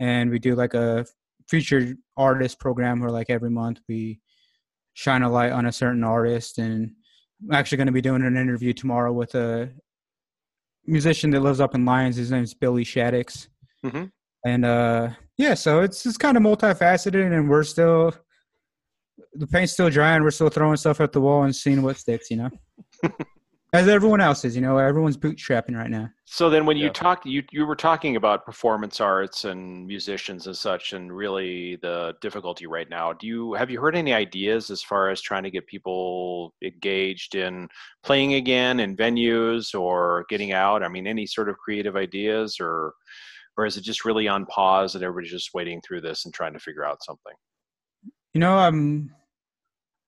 [0.00, 1.06] and we do like a
[1.48, 4.20] featured artist program where like every month we
[4.94, 6.58] shine a light on a certain artist.
[6.58, 6.92] And
[7.44, 9.70] I'm actually going to be doing an interview tomorrow with a
[10.86, 12.16] musician that lives up in Lyons.
[12.16, 13.48] His name's Billy Shaddox.
[13.84, 14.10] Mhm.
[14.44, 18.14] And uh, yeah, so it's it's kind of multifaceted, and we're still
[19.34, 20.22] the paint's still drying.
[20.22, 22.30] We're still throwing stuff at the wall and seeing what sticks.
[22.30, 22.50] You know
[23.72, 24.54] as everyone else is.
[24.54, 26.08] You know, everyone's bootstrapping right now.
[26.24, 30.56] So then, when you talk, you you were talking about performance arts and musicians and
[30.56, 33.12] such, and really the difficulty right now.
[33.12, 37.34] Do you have you heard any ideas as far as trying to get people engaged
[37.34, 37.68] in
[38.02, 40.82] playing again in venues or getting out?
[40.82, 42.94] I mean, any sort of creative ideas, or
[43.56, 46.52] or is it just really on pause and everybody's just waiting through this and trying
[46.52, 47.32] to figure out something?
[48.34, 49.10] You know, I'm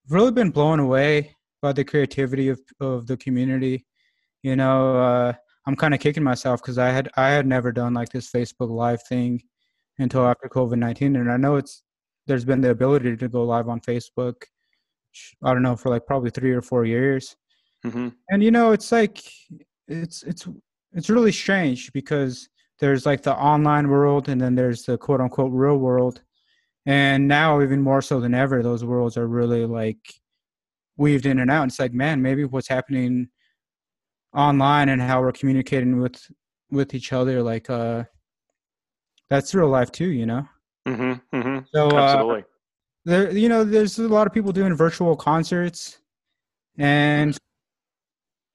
[0.08, 3.86] really been blown away by the creativity of of the community.
[4.42, 5.32] You know, uh,
[5.66, 8.70] I'm kind of kicking myself because I had I had never done like this Facebook
[8.70, 9.42] Live thing
[9.98, 11.82] until after COVID nineteen, and I know it's
[12.26, 14.42] there's been the ability to go live on Facebook.
[15.42, 17.34] I don't know for like probably three or four years.
[17.84, 19.22] hmm and you know it's like
[19.88, 20.46] it's it's
[20.92, 22.48] it's really strange because
[22.80, 26.22] there's like the online world and then there's the quote unquote real world.
[26.86, 30.14] And now even more so than ever those worlds are really like
[30.96, 31.68] weaved in and out.
[31.68, 33.28] It's like man maybe what's happening
[34.34, 36.20] online and how we're communicating with
[36.70, 38.04] with each other like uh
[39.30, 40.46] that's real life too you know?
[40.86, 42.44] Mm-hmm, hmm so uh, Absolutely.
[43.04, 45.98] there you know there's a lot of people doing virtual concerts
[46.76, 47.36] and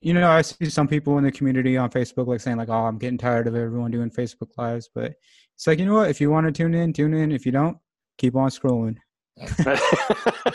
[0.04, 2.86] you know i see some people in the community on facebook like saying like oh
[2.86, 5.14] i'm getting tired of everyone doing facebook lives but
[5.56, 7.52] it's like you know what if you want to tune in tune in if you
[7.52, 7.78] don't
[8.18, 8.96] keep on scrolling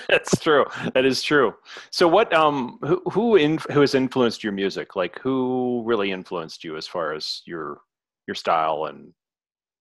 [0.08, 0.64] That's true.
[0.94, 1.52] That is true.
[1.90, 4.94] So, what um, who who in, who has influenced your music?
[4.94, 7.80] Like, who really influenced you as far as your
[8.28, 9.12] your style and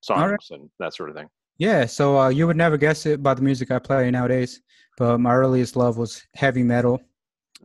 [0.00, 0.58] songs right.
[0.58, 1.28] and that sort of thing?
[1.58, 4.60] yeah so uh, you would never guess it by the music i play nowadays
[4.96, 7.00] but my earliest love was heavy metal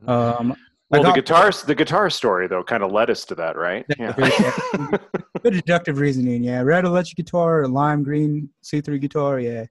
[0.08, 0.56] um I
[0.94, 3.86] Well, the guitar the guitar story though kind of led us to that, right?
[3.98, 4.14] Yeah.
[5.44, 6.62] Good deductive reasoning, yeah.
[6.62, 9.66] Red electric guitar, lime green C3 guitar, yeah.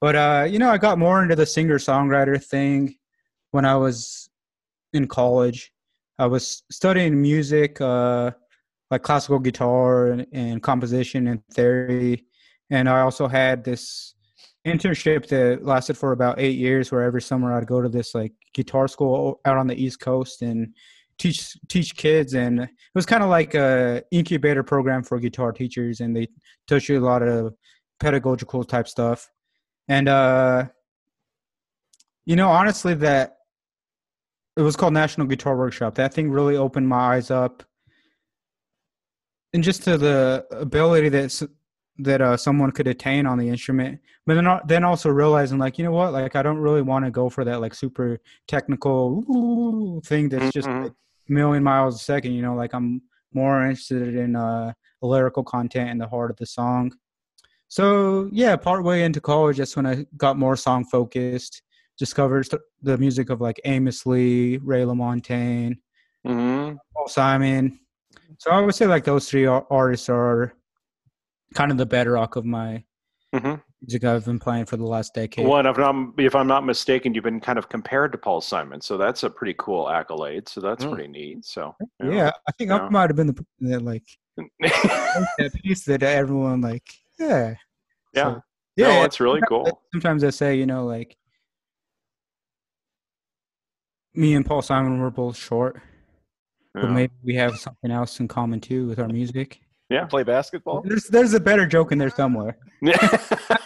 [0.00, 2.96] But uh, you know, I got more into the singer songwriter thing
[3.52, 4.28] when I was
[4.92, 5.72] in college.
[6.18, 8.32] I was studying music, uh,
[8.90, 12.24] like classical guitar and, and composition and theory,
[12.70, 14.14] and I also had this
[14.68, 18.32] internship that lasted for about eight years, where every summer I'd go to this like
[18.54, 20.74] guitar school out on the East Coast and
[21.18, 22.34] teach teach kids.
[22.34, 26.28] And it was kind of like a incubator program for guitar teachers and they
[26.66, 27.54] taught you a lot of
[28.00, 29.28] pedagogical type stuff.
[29.88, 30.66] And uh
[32.24, 33.38] you know honestly that
[34.56, 35.94] it was called national guitar workshop.
[35.96, 37.62] That thing really opened my eyes up.
[39.54, 41.48] And just to the ability that
[41.98, 45.84] that uh, someone could attain on the instrument but then then also realizing like you
[45.84, 46.12] know what?
[46.12, 50.68] Like i don't really want to go for that like super technical thing that's just
[50.68, 50.82] Mhm.
[50.84, 50.92] like
[51.28, 52.54] million miles a second you know?
[52.54, 56.92] Like i'm more interested in uh lyrical content and the heart of the song.
[57.68, 61.62] So yeah partway into college that's when i got more song focused
[61.98, 62.46] discovered
[62.82, 65.76] the music of like amos lee ray lamontagne
[66.24, 67.80] hmm paul simon.
[68.38, 70.52] So i would say like those three artists are
[71.54, 72.84] kind of the bedrock of my
[73.34, 76.64] hmm music i've been playing for the last decade Well, if I'm if I'm not
[76.66, 80.48] mistaken, you've been kind of compared to Paul Simon, so that's a pretty cool accolade.
[80.48, 80.94] So that's Mm.
[80.94, 81.44] pretty neat.
[81.44, 84.04] So yeah i think i might have been the, the like
[84.62, 86.86] that piece that everyone like
[87.18, 87.54] yeah
[88.14, 88.24] yeah.
[88.24, 88.42] So,
[88.76, 89.82] No, yeah that's really cool.
[89.92, 91.16] sometimes I say, you know, like
[94.14, 95.80] me and Paul Simon were both short,
[96.74, 99.60] but maybe we have something else in common too with our music.
[99.90, 100.82] Yeah, play basketball?
[100.82, 102.58] There's there's a better joke in there somewhere.
[102.82, 102.96] Yeah.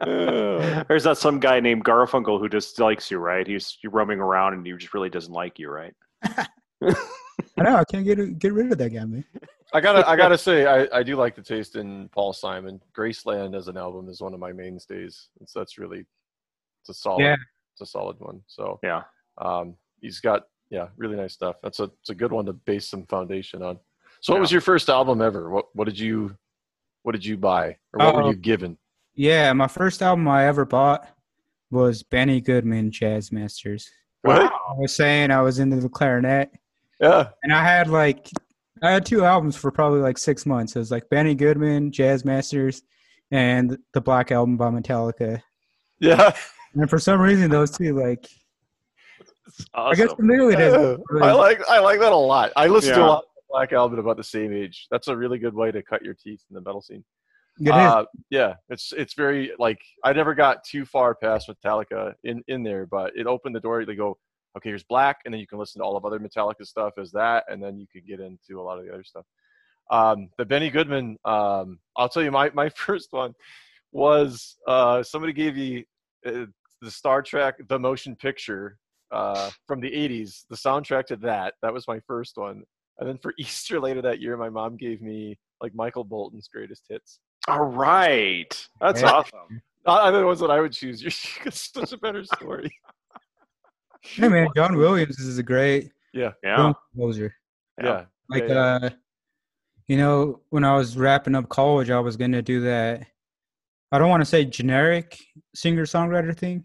[0.04, 3.46] There's that some guy named Garfunkel who just likes you, right?
[3.46, 5.94] He's you're roaming around and he just really doesn't like you, right?
[6.24, 6.42] I
[7.62, 9.24] know I can't get get rid of that guy, man.
[9.72, 12.80] I gotta, I gotta say, I, I do like the taste in Paul Simon.
[12.96, 15.28] Graceland as an album is one of my mainstays.
[15.40, 16.04] It's that's really,
[16.82, 17.36] it's a solid, Yeah.
[17.72, 18.40] it's a solid one.
[18.46, 19.02] So Yeah.
[19.38, 21.56] um, he's got, yeah, really nice stuff.
[21.60, 23.80] That's a, it's a good one to base some foundation on.
[24.24, 24.40] So, what Yeah.
[24.40, 25.50] was your first album ever?
[25.50, 26.34] What, what did you,
[27.02, 28.16] what did you buy, or what Oh.
[28.16, 28.78] were uh, you given?
[29.14, 31.06] Yeah, my first album I ever bought
[31.70, 33.86] was Benny Goodman Jazz Masters.
[34.22, 34.40] What?
[34.50, 36.50] I was saying I was into the clarinet,
[37.00, 38.30] Yeah, and I had like
[38.80, 40.74] I had two albums for probably like six months.
[40.74, 42.80] It was like Benny Goodman Jazz Masters,
[43.30, 45.42] and the Black Album by Metallica.
[46.00, 46.34] Yeah,
[46.74, 48.26] And for some reason, those two like
[49.74, 50.16] I guess Awesome.
[50.16, 52.52] familiar I like I like that a lot.
[52.56, 54.88] I listen to a lot Black Album about the same age.
[54.90, 57.04] That's a really good way to cut your teeth in the metal scene.
[57.60, 57.70] It.
[57.70, 62.64] Uh, yeah, it's it's very like I never got too far past Metallica in in
[62.64, 63.84] there, but it opened the door.
[63.84, 64.18] They go,
[64.56, 67.12] okay, here's Black, and then you can listen to all of other Metallica stuff as
[67.12, 69.24] that, and then you could get into a lot of the other stuff.
[69.88, 73.34] Um, the Benny Goodman, um, I'll tell you, my my first one
[73.92, 75.84] was uh, somebody gave you
[76.26, 76.46] uh,
[76.82, 78.78] the Star Trek the motion picture
[79.12, 81.54] uh, from the '80s, the soundtrack to that.
[81.62, 82.64] That was my first one,
[82.98, 86.84] and then for Easter later that year, my mom gave me like Michael Bolton's greatest
[86.88, 87.20] hits.
[87.48, 88.68] All right.
[88.80, 89.10] That's Yeah.
[89.12, 89.62] awesome.
[89.86, 91.02] Not the ones that I would choose.
[91.44, 92.70] You're such a better story.
[94.02, 96.56] hey man, John Williams is a great Yeah, Yeah.
[96.56, 97.34] film composer.
[97.82, 98.04] yeah.
[98.30, 98.90] Like yeah, uh
[99.86, 103.06] you know, when I was wrapping up college, I was gonna do that.
[103.92, 105.18] I don't want to say generic
[105.54, 106.64] singer songwriter thing,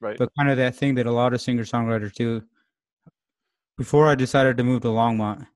[0.00, 0.16] right.
[0.16, 2.42] but kind of that thing that a lot of singer songwriters do.
[3.76, 5.46] Before I decided to move to Longmont,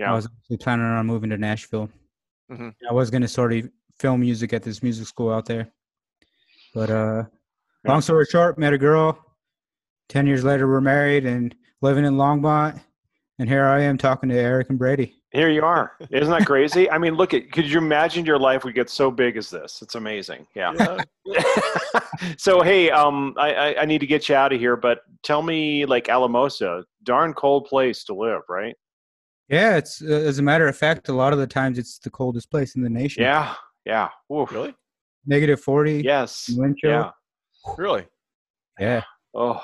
[0.00, 1.88] I was actually planning on moving to Nashville.
[2.50, 2.74] Mhm.
[2.88, 5.68] I was gonna sort of film music at this music school out there,
[6.74, 7.24] but uh,
[7.84, 7.90] Yeah.
[7.92, 9.18] long story short, met a girl.
[10.08, 12.80] Ten years later, we're married and living in Longmont,
[13.38, 15.14] and here I am talking to Eric and Brady.
[15.30, 15.92] Here you are.
[16.10, 16.90] Isn't that crazy?
[16.90, 17.52] I mean, look at.
[17.52, 19.82] Could you imagine your life would get so big as this?
[19.82, 20.46] It's amazing.
[20.54, 20.72] Yeah.
[21.26, 21.42] Yeah.
[22.38, 25.42] so hey, um, I, I I need to get you out of here, but tell
[25.42, 28.74] me, like Alamosa, darn cold place to live, right?
[29.48, 32.10] Yeah, it's uh, as a matter of fact, a lot of the times it's the
[32.10, 33.22] coldest place in the nation.
[33.22, 33.54] Yeah.
[33.84, 34.08] Yeah.
[34.32, 34.50] Oof.
[34.52, 34.74] Really?
[35.26, 36.02] negative forty.
[36.04, 36.50] Yes.
[36.56, 36.90] Wind chill.
[36.90, 37.10] Yeah.
[37.76, 38.06] Really?
[38.80, 39.02] yeah.
[39.34, 39.62] Oh.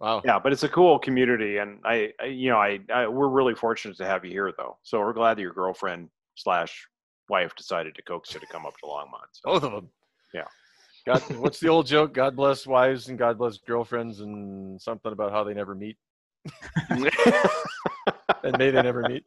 [0.00, 0.20] Wow.
[0.24, 3.54] Yeah, but it's a cool community, and I, I you know, I, I, we're really
[3.54, 4.76] fortunate to have you here, though.
[4.82, 6.86] So we're glad that your girlfriend slash
[7.30, 9.30] wife decided to coax you to come up to Longmont.
[9.32, 9.42] So.
[9.44, 9.88] Both of them.
[10.34, 10.44] Yeah.
[11.06, 12.12] God, what's the old joke?
[12.12, 15.96] God bless wives and God bless girlfriends, and something about how they never meet,
[16.90, 19.24] and may they never meet.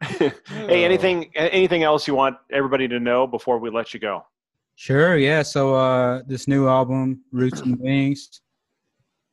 [0.48, 4.24] hey, anything, anything else you want everybody to know before we let you go?
[4.76, 5.42] Sure, yeah.
[5.42, 8.40] So uh this new album, Roots and Wings,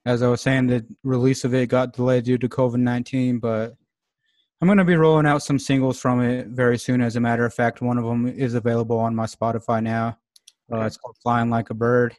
[0.05, 3.75] as I was saying, the release of it got delayed due to COVID nineteen, but
[4.59, 6.99] I'm gonna be rolling out some singles from it very soon.
[6.99, 10.17] As a matter of fact, one of them is available on my Spotify now.
[10.73, 12.15] Uh, it's called "Flying Like a Bird."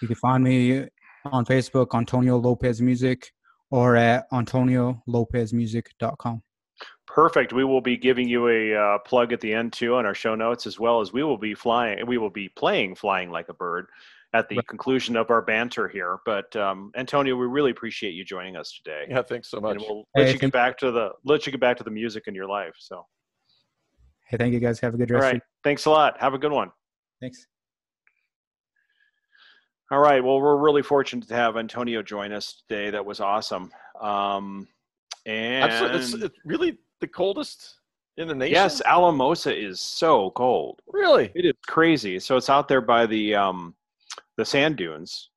[0.00, 0.86] You can find me
[1.24, 3.32] on Facebook, Antonio Lopez Music,
[3.70, 6.42] or at antoniolopezmusic.com.
[7.06, 7.52] Perfect.
[7.52, 10.34] We will be giving you a uh, plug at the end too on our show
[10.34, 12.06] notes, as well as we will be flying.
[12.06, 13.86] We will be playing "Flying Like a Bird"
[14.32, 14.66] at the Right.
[14.68, 16.18] conclusion of our banter here.
[16.24, 19.06] But um, Antonio, we really appreciate you joining us today.
[19.10, 19.76] Yeah, thanks so much.
[19.78, 21.90] and we'll Hey, let you get back to the let you get back to the
[21.90, 22.74] music in your life.
[22.78, 23.04] So,
[24.28, 24.78] Hey, thank you guys.
[24.78, 25.26] Have a good all rest.
[25.26, 26.20] of right, thanks a lot.
[26.20, 26.70] Have a good one.
[27.20, 27.48] Thanks.
[29.90, 30.22] All right.
[30.22, 32.90] Well, we're really fortunate to have Antonio join us today.
[32.90, 33.72] That was awesome.
[34.00, 34.68] Um,
[35.26, 35.98] and Absolutely.
[35.98, 37.76] It's, it's really the coldest
[38.16, 38.52] in the nation.
[38.52, 40.80] yes, Alamosa is so cold.
[40.92, 41.32] Really?
[41.34, 42.20] It is crazy.
[42.20, 43.74] So it's out there by the um,
[44.36, 45.30] the sand dunes,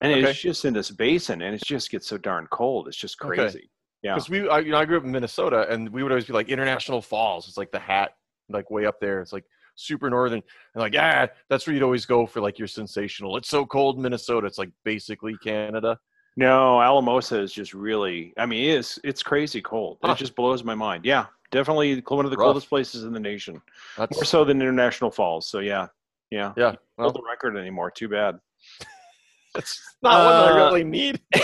[0.00, 0.28] and Okay.
[0.30, 2.88] it's just in this basin, and it just gets so darn cold.
[2.88, 3.36] It's just Okay.
[3.36, 3.70] crazy.
[4.02, 4.14] Yeah.
[4.14, 6.32] Because we, I, you know, I grew up in Minnesota, and we would always be
[6.32, 7.48] like International Falls.
[7.48, 8.16] It's like the hat,
[8.48, 9.20] like way up there.
[9.20, 9.44] It's like
[9.76, 10.42] super northern,
[10.74, 13.36] and like yeah, that's where you'd always go for like your sensational.
[13.36, 14.46] It's so cold in Minnesota.
[14.46, 15.98] It's like basically Canada.
[16.36, 18.32] No, Alamosa is just really.
[18.36, 18.98] I mean, it is.
[19.04, 19.98] It's crazy cold.
[20.02, 20.12] Huh.
[20.12, 21.04] It just blows my mind.
[21.04, 22.46] Yeah, definitely one of the Rough.
[22.46, 23.60] coldest places in the nation.
[23.96, 25.46] That's More so than International Falls.
[25.46, 25.86] So yeah,
[26.30, 26.52] yeah.
[26.56, 26.70] yeah.
[26.70, 27.90] Hold Well, the record anymore.
[27.90, 28.38] Too bad.
[29.54, 31.20] that's not one that I Uh, really need.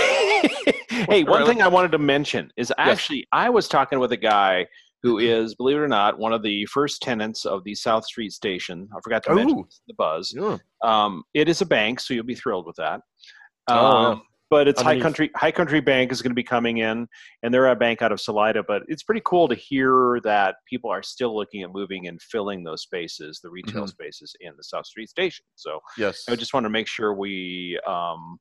[1.09, 4.67] hey, one thing I wanted to mention is actually I was talking with a guy
[5.03, 8.33] who is, believe it or not, one of the first tenants of the South Street
[8.33, 8.89] station.
[8.95, 10.35] I forgot to mention the Buzz.
[10.37, 10.59] Yeah.
[10.83, 13.01] Um, it is a bank, so you'll be thrilled with that.
[13.69, 14.19] Um, Oh, yeah.
[14.51, 15.31] But it's High Country.
[15.37, 17.07] High Country Bank is going to be coming in,
[17.45, 18.65] and they're a bank out of Salida.
[18.67, 22.65] But it's pretty cool to hear that people are still looking at moving and filling
[22.65, 23.91] those spaces, the retail Mhm.
[23.91, 25.45] spaces in the South Street station.
[25.55, 26.25] So Yes.
[26.29, 28.41] I just want to make sure we um,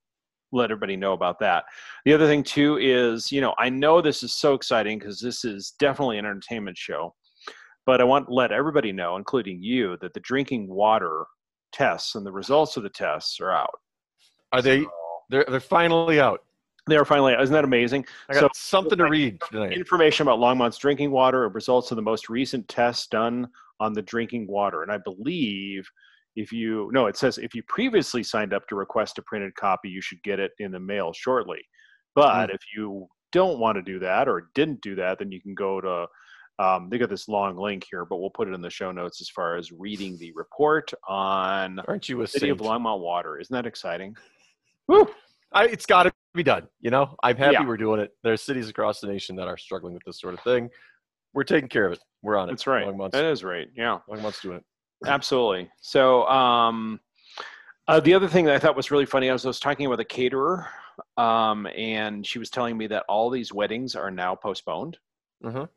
[0.52, 1.66] let everybody know about that.
[2.06, 5.46] The other thing too is, you know, I know this is so exciting because this
[5.46, 7.14] is definitely an entertainment show,
[7.86, 11.26] but I want to let everybody know, including you, that the drinking water
[11.72, 13.80] tests and the results of the tests are out.
[14.52, 14.86] Are they?
[15.30, 16.44] They're they're finally out.
[16.88, 17.34] They are finally.
[17.34, 18.06] Isn't that amazing?
[18.30, 19.74] I got something to read tonight.
[19.74, 23.48] Information about Longmont's drinking water and results of the most recent tests done
[23.80, 24.82] on the drinking water.
[24.82, 25.88] And I believe
[26.44, 29.90] if you no, it says if you previously signed up to request a printed copy,
[29.90, 31.62] you should get it in the mail shortly.
[32.16, 35.54] But if you don't want to do that or didn't do that, then you can
[35.56, 36.08] go to
[36.66, 39.22] Um, they got this long link here, but we'll put it in the show notes
[39.22, 42.70] as far as reading the report on Aren't you a City of saint?
[42.70, 43.40] Longmont Water.
[43.40, 44.12] Isn't that exciting?
[45.54, 46.68] I, it's got to be done.
[46.82, 47.66] You know, I'm happy Yeah.
[47.66, 48.12] we're doing it.
[48.24, 50.70] There's cities across the nation that are struggling with this sort of thing.
[51.34, 52.00] We're taking care of it.
[52.24, 52.52] We're on it.
[52.52, 52.86] That's right.
[53.14, 53.68] That is right.
[53.76, 54.00] Yeah.
[54.10, 54.64] Longmont's doing it.
[55.06, 55.70] Absolutely.
[55.82, 57.00] So, um,
[57.88, 59.90] uh, the other thing that I thought was really funny, I was, I was talking
[59.90, 60.68] with a caterer,
[61.18, 64.98] um, and she was telling me that all these weddings are now postponed.
[65.44, 65.68] Mhm.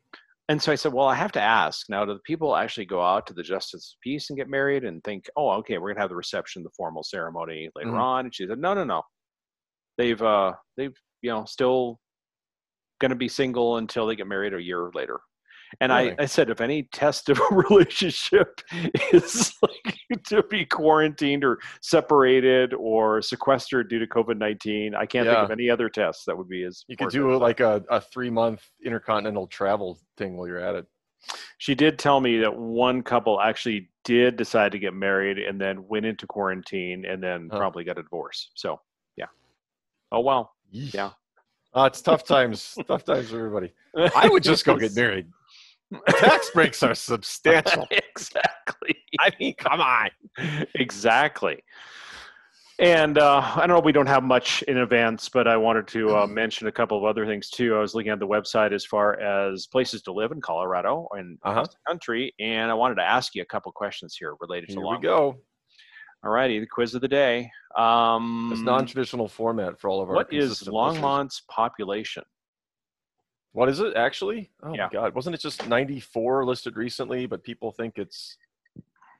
[0.49, 3.01] And so I said, well, I have to ask now, do the people actually go
[3.01, 5.95] out to the Justice of Peace and get married and think, oh, okay, we're going
[5.95, 7.99] to have the reception, the formal ceremony later Mhm.
[8.01, 8.25] on?
[8.25, 9.03] And she said, no, no, no.
[9.97, 11.99] They've, uh, they've, you know, still
[12.99, 15.21] going to be single until they get married a year later.
[15.81, 16.11] And Really?
[16.11, 18.61] I, I said, if any test of a relationship
[19.11, 25.25] is like to be quarantined or separated or sequestered due to COVID 19, I can't
[25.27, 26.83] think of any other test that would be as.
[26.87, 30.85] You could do like a, a three month intercontinental travel thing while you're at it.
[31.57, 35.87] She did tell me that one couple actually did decide to get married and then
[35.87, 37.57] went into quarantine and then Huh.
[37.57, 38.51] probably got a divorce.
[38.55, 38.81] So,
[39.15, 39.27] yeah.
[40.11, 40.49] Oh, wow.
[40.71, 41.11] Yeah.
[41.73, 42.77] Uh, it's tough times.
[42.87, 43.71] tough times for everybody.
[44.15, 45.27] I would just go get married.
[46.09, 47.87] Tax breaks are substantial.
[47.91, 48.95] exactly.
[49.19, 50.09] I mean, come on.
[50.75, 51.63] exactly.
[52.79, 56.17] And uh, I don't know, we don't have much in advance, but I wanted to
[56.17, 57.75] uh, mention a couple of other things too.
[57.75, 61.37] I was looking at the website as far as places to live in Colorado and
[61.43, 61.61] Uh-huh.
[61.63, 64.87] the country, and I wanted to ask you a couple questions here related to Here
[64.87, 65.35] we go.
[66.25, 67.51] All righty, the quiz of the day.
[67.77, 70.15] Um, This non-traditional format for all of our.
[70.15, 70.65] what is.
[70.67, 72.23] Longmont's population?
[73.53, 74.49] What is it actually?
[74.63, 74.85] Oh Yeah.
[74.85, 77.25] my god, wasn't it just 94 listed recently?
[77.27, 78.35] But people think it's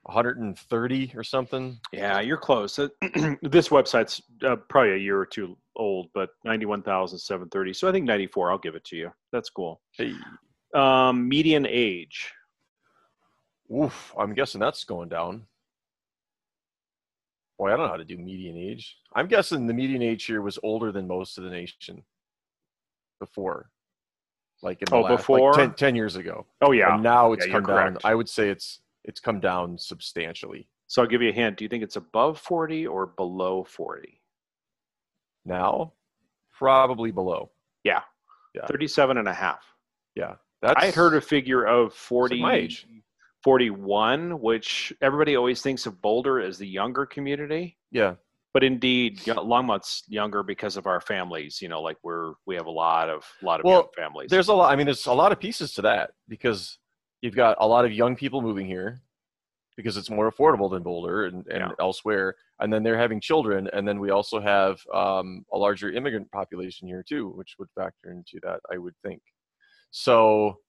[0.02, 1.78] 130 or something.
[1.92, 2.78] Yeah, you're close.
[2.78, 2.88] Uh,
[3.42, 7.72] this website's uh, probably a year or two old, but 91,730.
[7.72, 8.50] So I think 94.
[8.50, 9.10] I'll give it to you.
[9.32, 9.80] That's cool.
[9.92, 10.14] Hey,
[10.74, 12.32] Um, median age.
[13.74, 15.46] oof, I'm guessing that's going down.
[17.56, 18.96] Boy, I don't know how to do median age.
[19.14, 22.02] I'm guessing the median age here was older than most of the nation
[23.20, 23.70] before,
[24.64, 25.52] like in the Oh, last, like before?
[25.52, 26.46] 10, 10 years ago.
[26.62, 26.94] Oh yeah.
[26.94, 27.76] And now it's Yeah, come down.
[27.92, 28.04] correct.
[28.04, 31.56] I would say it's it's come down substantially So I'll give you a hint.
[31.58, 34.20] Do you think it's above 40 or below 40?
[35.44, 35.92] now.
[36.52, 37.50] Probably below.
[37.84, 38.00] Yeah.
[38.68, 39.64] 37 and a half.
[40.14, 40.80] Yeah, that's.
[40.80, 42.86] I had heard a figure of 40, my age.
[43.42, 47.76] 41, which everybody always thinks of Boulder as the younger community.
[47.90, 48.14] Yeah,
[48.54, 51.60] But indeed, Longmont's younger because of our families.
[51.60, 54.30] You know, like we're we have a lot of lot of Well, young families.
[54.30, 54.72] there's a lot.
[54.72, 56.78] I mean, there's a lot of pieces to that because
[57.20, 59.02] you've got a lot of young people moving here
[59.76, 61.70] because it's more affordable than Boulder and, and Yeah.
[61.80, 66.30] elsewhere, and then they're having children, and then we also have um, a larger immigrant
[66.30, 69.20] population here too, which would factor into that, I would think.
[69.90, 70.60] So,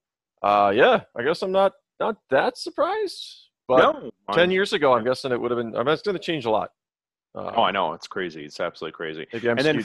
[0.42, 3.50] uh, yeah, I guess I'm not not that surprised.
[3.68, 5.76] But no, ten years ago, I'm guessing it would have been.
[5.76, 6.72] I mean, it's going to change a lot.
[7.36, 8.46] Oh, I um, know it's crazy.
[8.46, 9.28] It's absolutely crazy.
[9.34, 9.78] maybe I'm and then.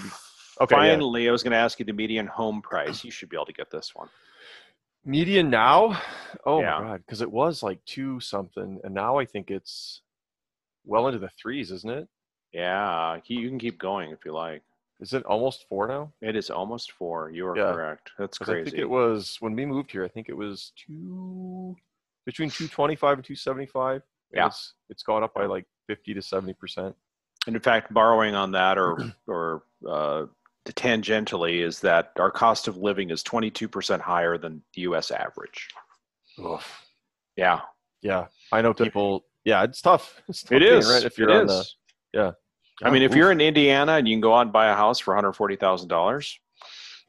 [0.60, 0.80] Okay, yeah.
[0.92, 3.02] finally, I was going to ask you the median home price.
[3.04, 4.08] You should be able to get this one.
[5.04, 6.00] Median now?
[6.44, 6.78] Oh Yeah.
[6.78, 10.02] my god, because it was like two something, and now I think it's
[10.84, 12.08] well into the threes, isn't it?
[12.52, 14.62] Yeah, you can keep going if you like.
[15.00, 16.12] Is it almost four now?
[16.20, 17.30] It is almost four.
[17.30, 17.72] You are Yeah.
[17.72, 18.10] correct.
[18.18, 20.04] That's 'Cause I think it was when we moved here.
[20.04, 21.74] I think it was two
[22.26, 24.02] between two twenty five and two seventy five.
[24.32, 24.46] Yeah.
[24.48, 26.94] it's, it's gone up by like fifty to seventy percent.
[27.46, 30.26] And in fact, borrowing on that or or uh,
[30.68, 35.10] tangentially is that our cost of living is 22% higher than the U.S.
[35.10, 35.68] average.
[37.36, 37.60] Yeah,
[38.02, 39.24] Yeah, I know people.
[39.44, 40.20] Yeah, it's tough.
[40.28, 40.88] It's tough it being is.
[40.88, 41.66] rent if you're it on the.
[42.12, 42.32] yeah.
[42.82, 43.16] I mean, if Oof.
[43.16, 46.34] you're in Indiana and you can go out and buy a house for $140,000,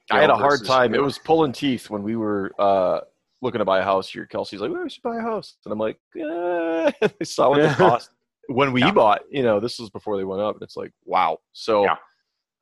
[0.10, 0.94] I had a hard time.
[0.94, 3.02] It was pulling teeth when we were uh,
[3.42, 4.26] looking to buy a house here.
[4.26, 6.92] Kelsey's like, "Well, we should buy a house," and I'm like, eh.
[7.22, 8.10] "I saw what it cost
[8.48, 8.92] when we Yeah.
[8.92, 11.40] bought." You know, this was before they went up, and it's like, wow.
[11.54, 11.98] So, Yeah.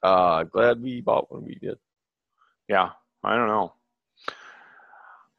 [0.04, 1.78] uh, glad we bought when we did.
[2.68, 2.92] Yeah,
[3.24, 3.74] I don't know.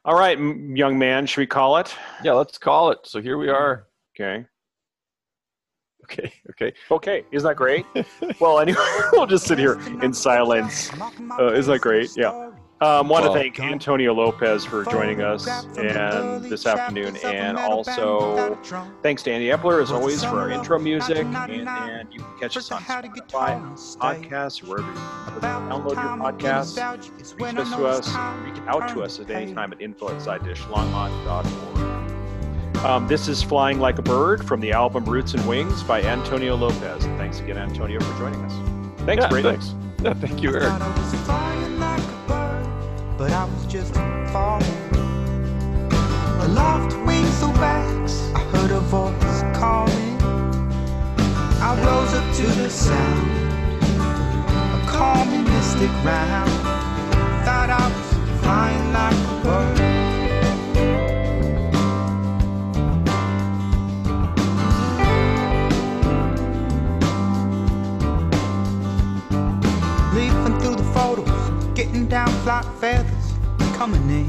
[0.05, 1.95] All right, young man, should we call it?
[2.25, 3.01] Yeah, let's call it.
[3.05, 3.87] So here we are.
[4.17, 4.47] Okay.
[6.05, 6.73] Okay, okay.
[6.91, 7.85] Okay, isn't that great?
[8.41, 8.79] well, anyway,
[9.13, 10.91] we'll just sit here in silence.
[11.39, 12.11] Uh, isn't that great?
[12.17, 12.51] Yeah.
[12.83, 18.59] Um, want to thank Antonio Lopez for joining us and this afternoon, and also
[19.03, 21.27] thanks to Andy Epler as always for our intro music.
[21.27, 23.61] And, and you can catch us on Spotify,
[23.99, 24.95] podcasts, wherever you
[25.41, 26.79] download your podcasts.
[27.39, 28.09] Reach us to us,
[28.47, 32.87] reach out to us at any time at info at sidedishlongmont.org.
[32.87, 36.57] Um, this is Flying Like a Bird from the album Roots and Wings by Antonio
[36.57, 37.05] Lopez.
[37.05, 38.55] And thanks again, Antonio, for joining us.
[39.05, 39.51] Thanks, yeah, Brady.
[39.51, 39.75] thanks.
[40.03, 40.73] Yeah, thank you, Eric.
[43.21, 43.93] But I was just
[44.33, 44.81] falling.
[46.41, 50.17] Aloft wings so backs, I heard a voice calling.
[51.61, 53.31] I rose up to the sound,
[54.75, 56.51] a calming mystic round.
[57.45, 60.20] Thought I was flying like a bird.
[71.85, 73.33] Getting down flight feathers,
[73.75, 74.27] coming in.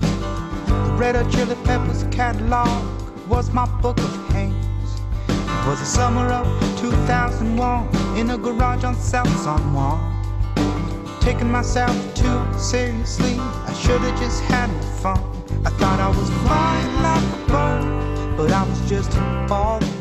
[0.00, 2.82] The Red Hot Chili Peppers catalog
[3.28, 5.00] was my book of names.
[5.28, 6.46] It was the summer of
[6.80, 10.00] 2001 in a garage on South San Juan.
[11.20, 14.68] Taking myself too seriously, I should have just had
[15.00, 15.20] fun.
[15.64, 19.12] I thought I was flying like a bird, but I was just
[19.48, 19.99] falling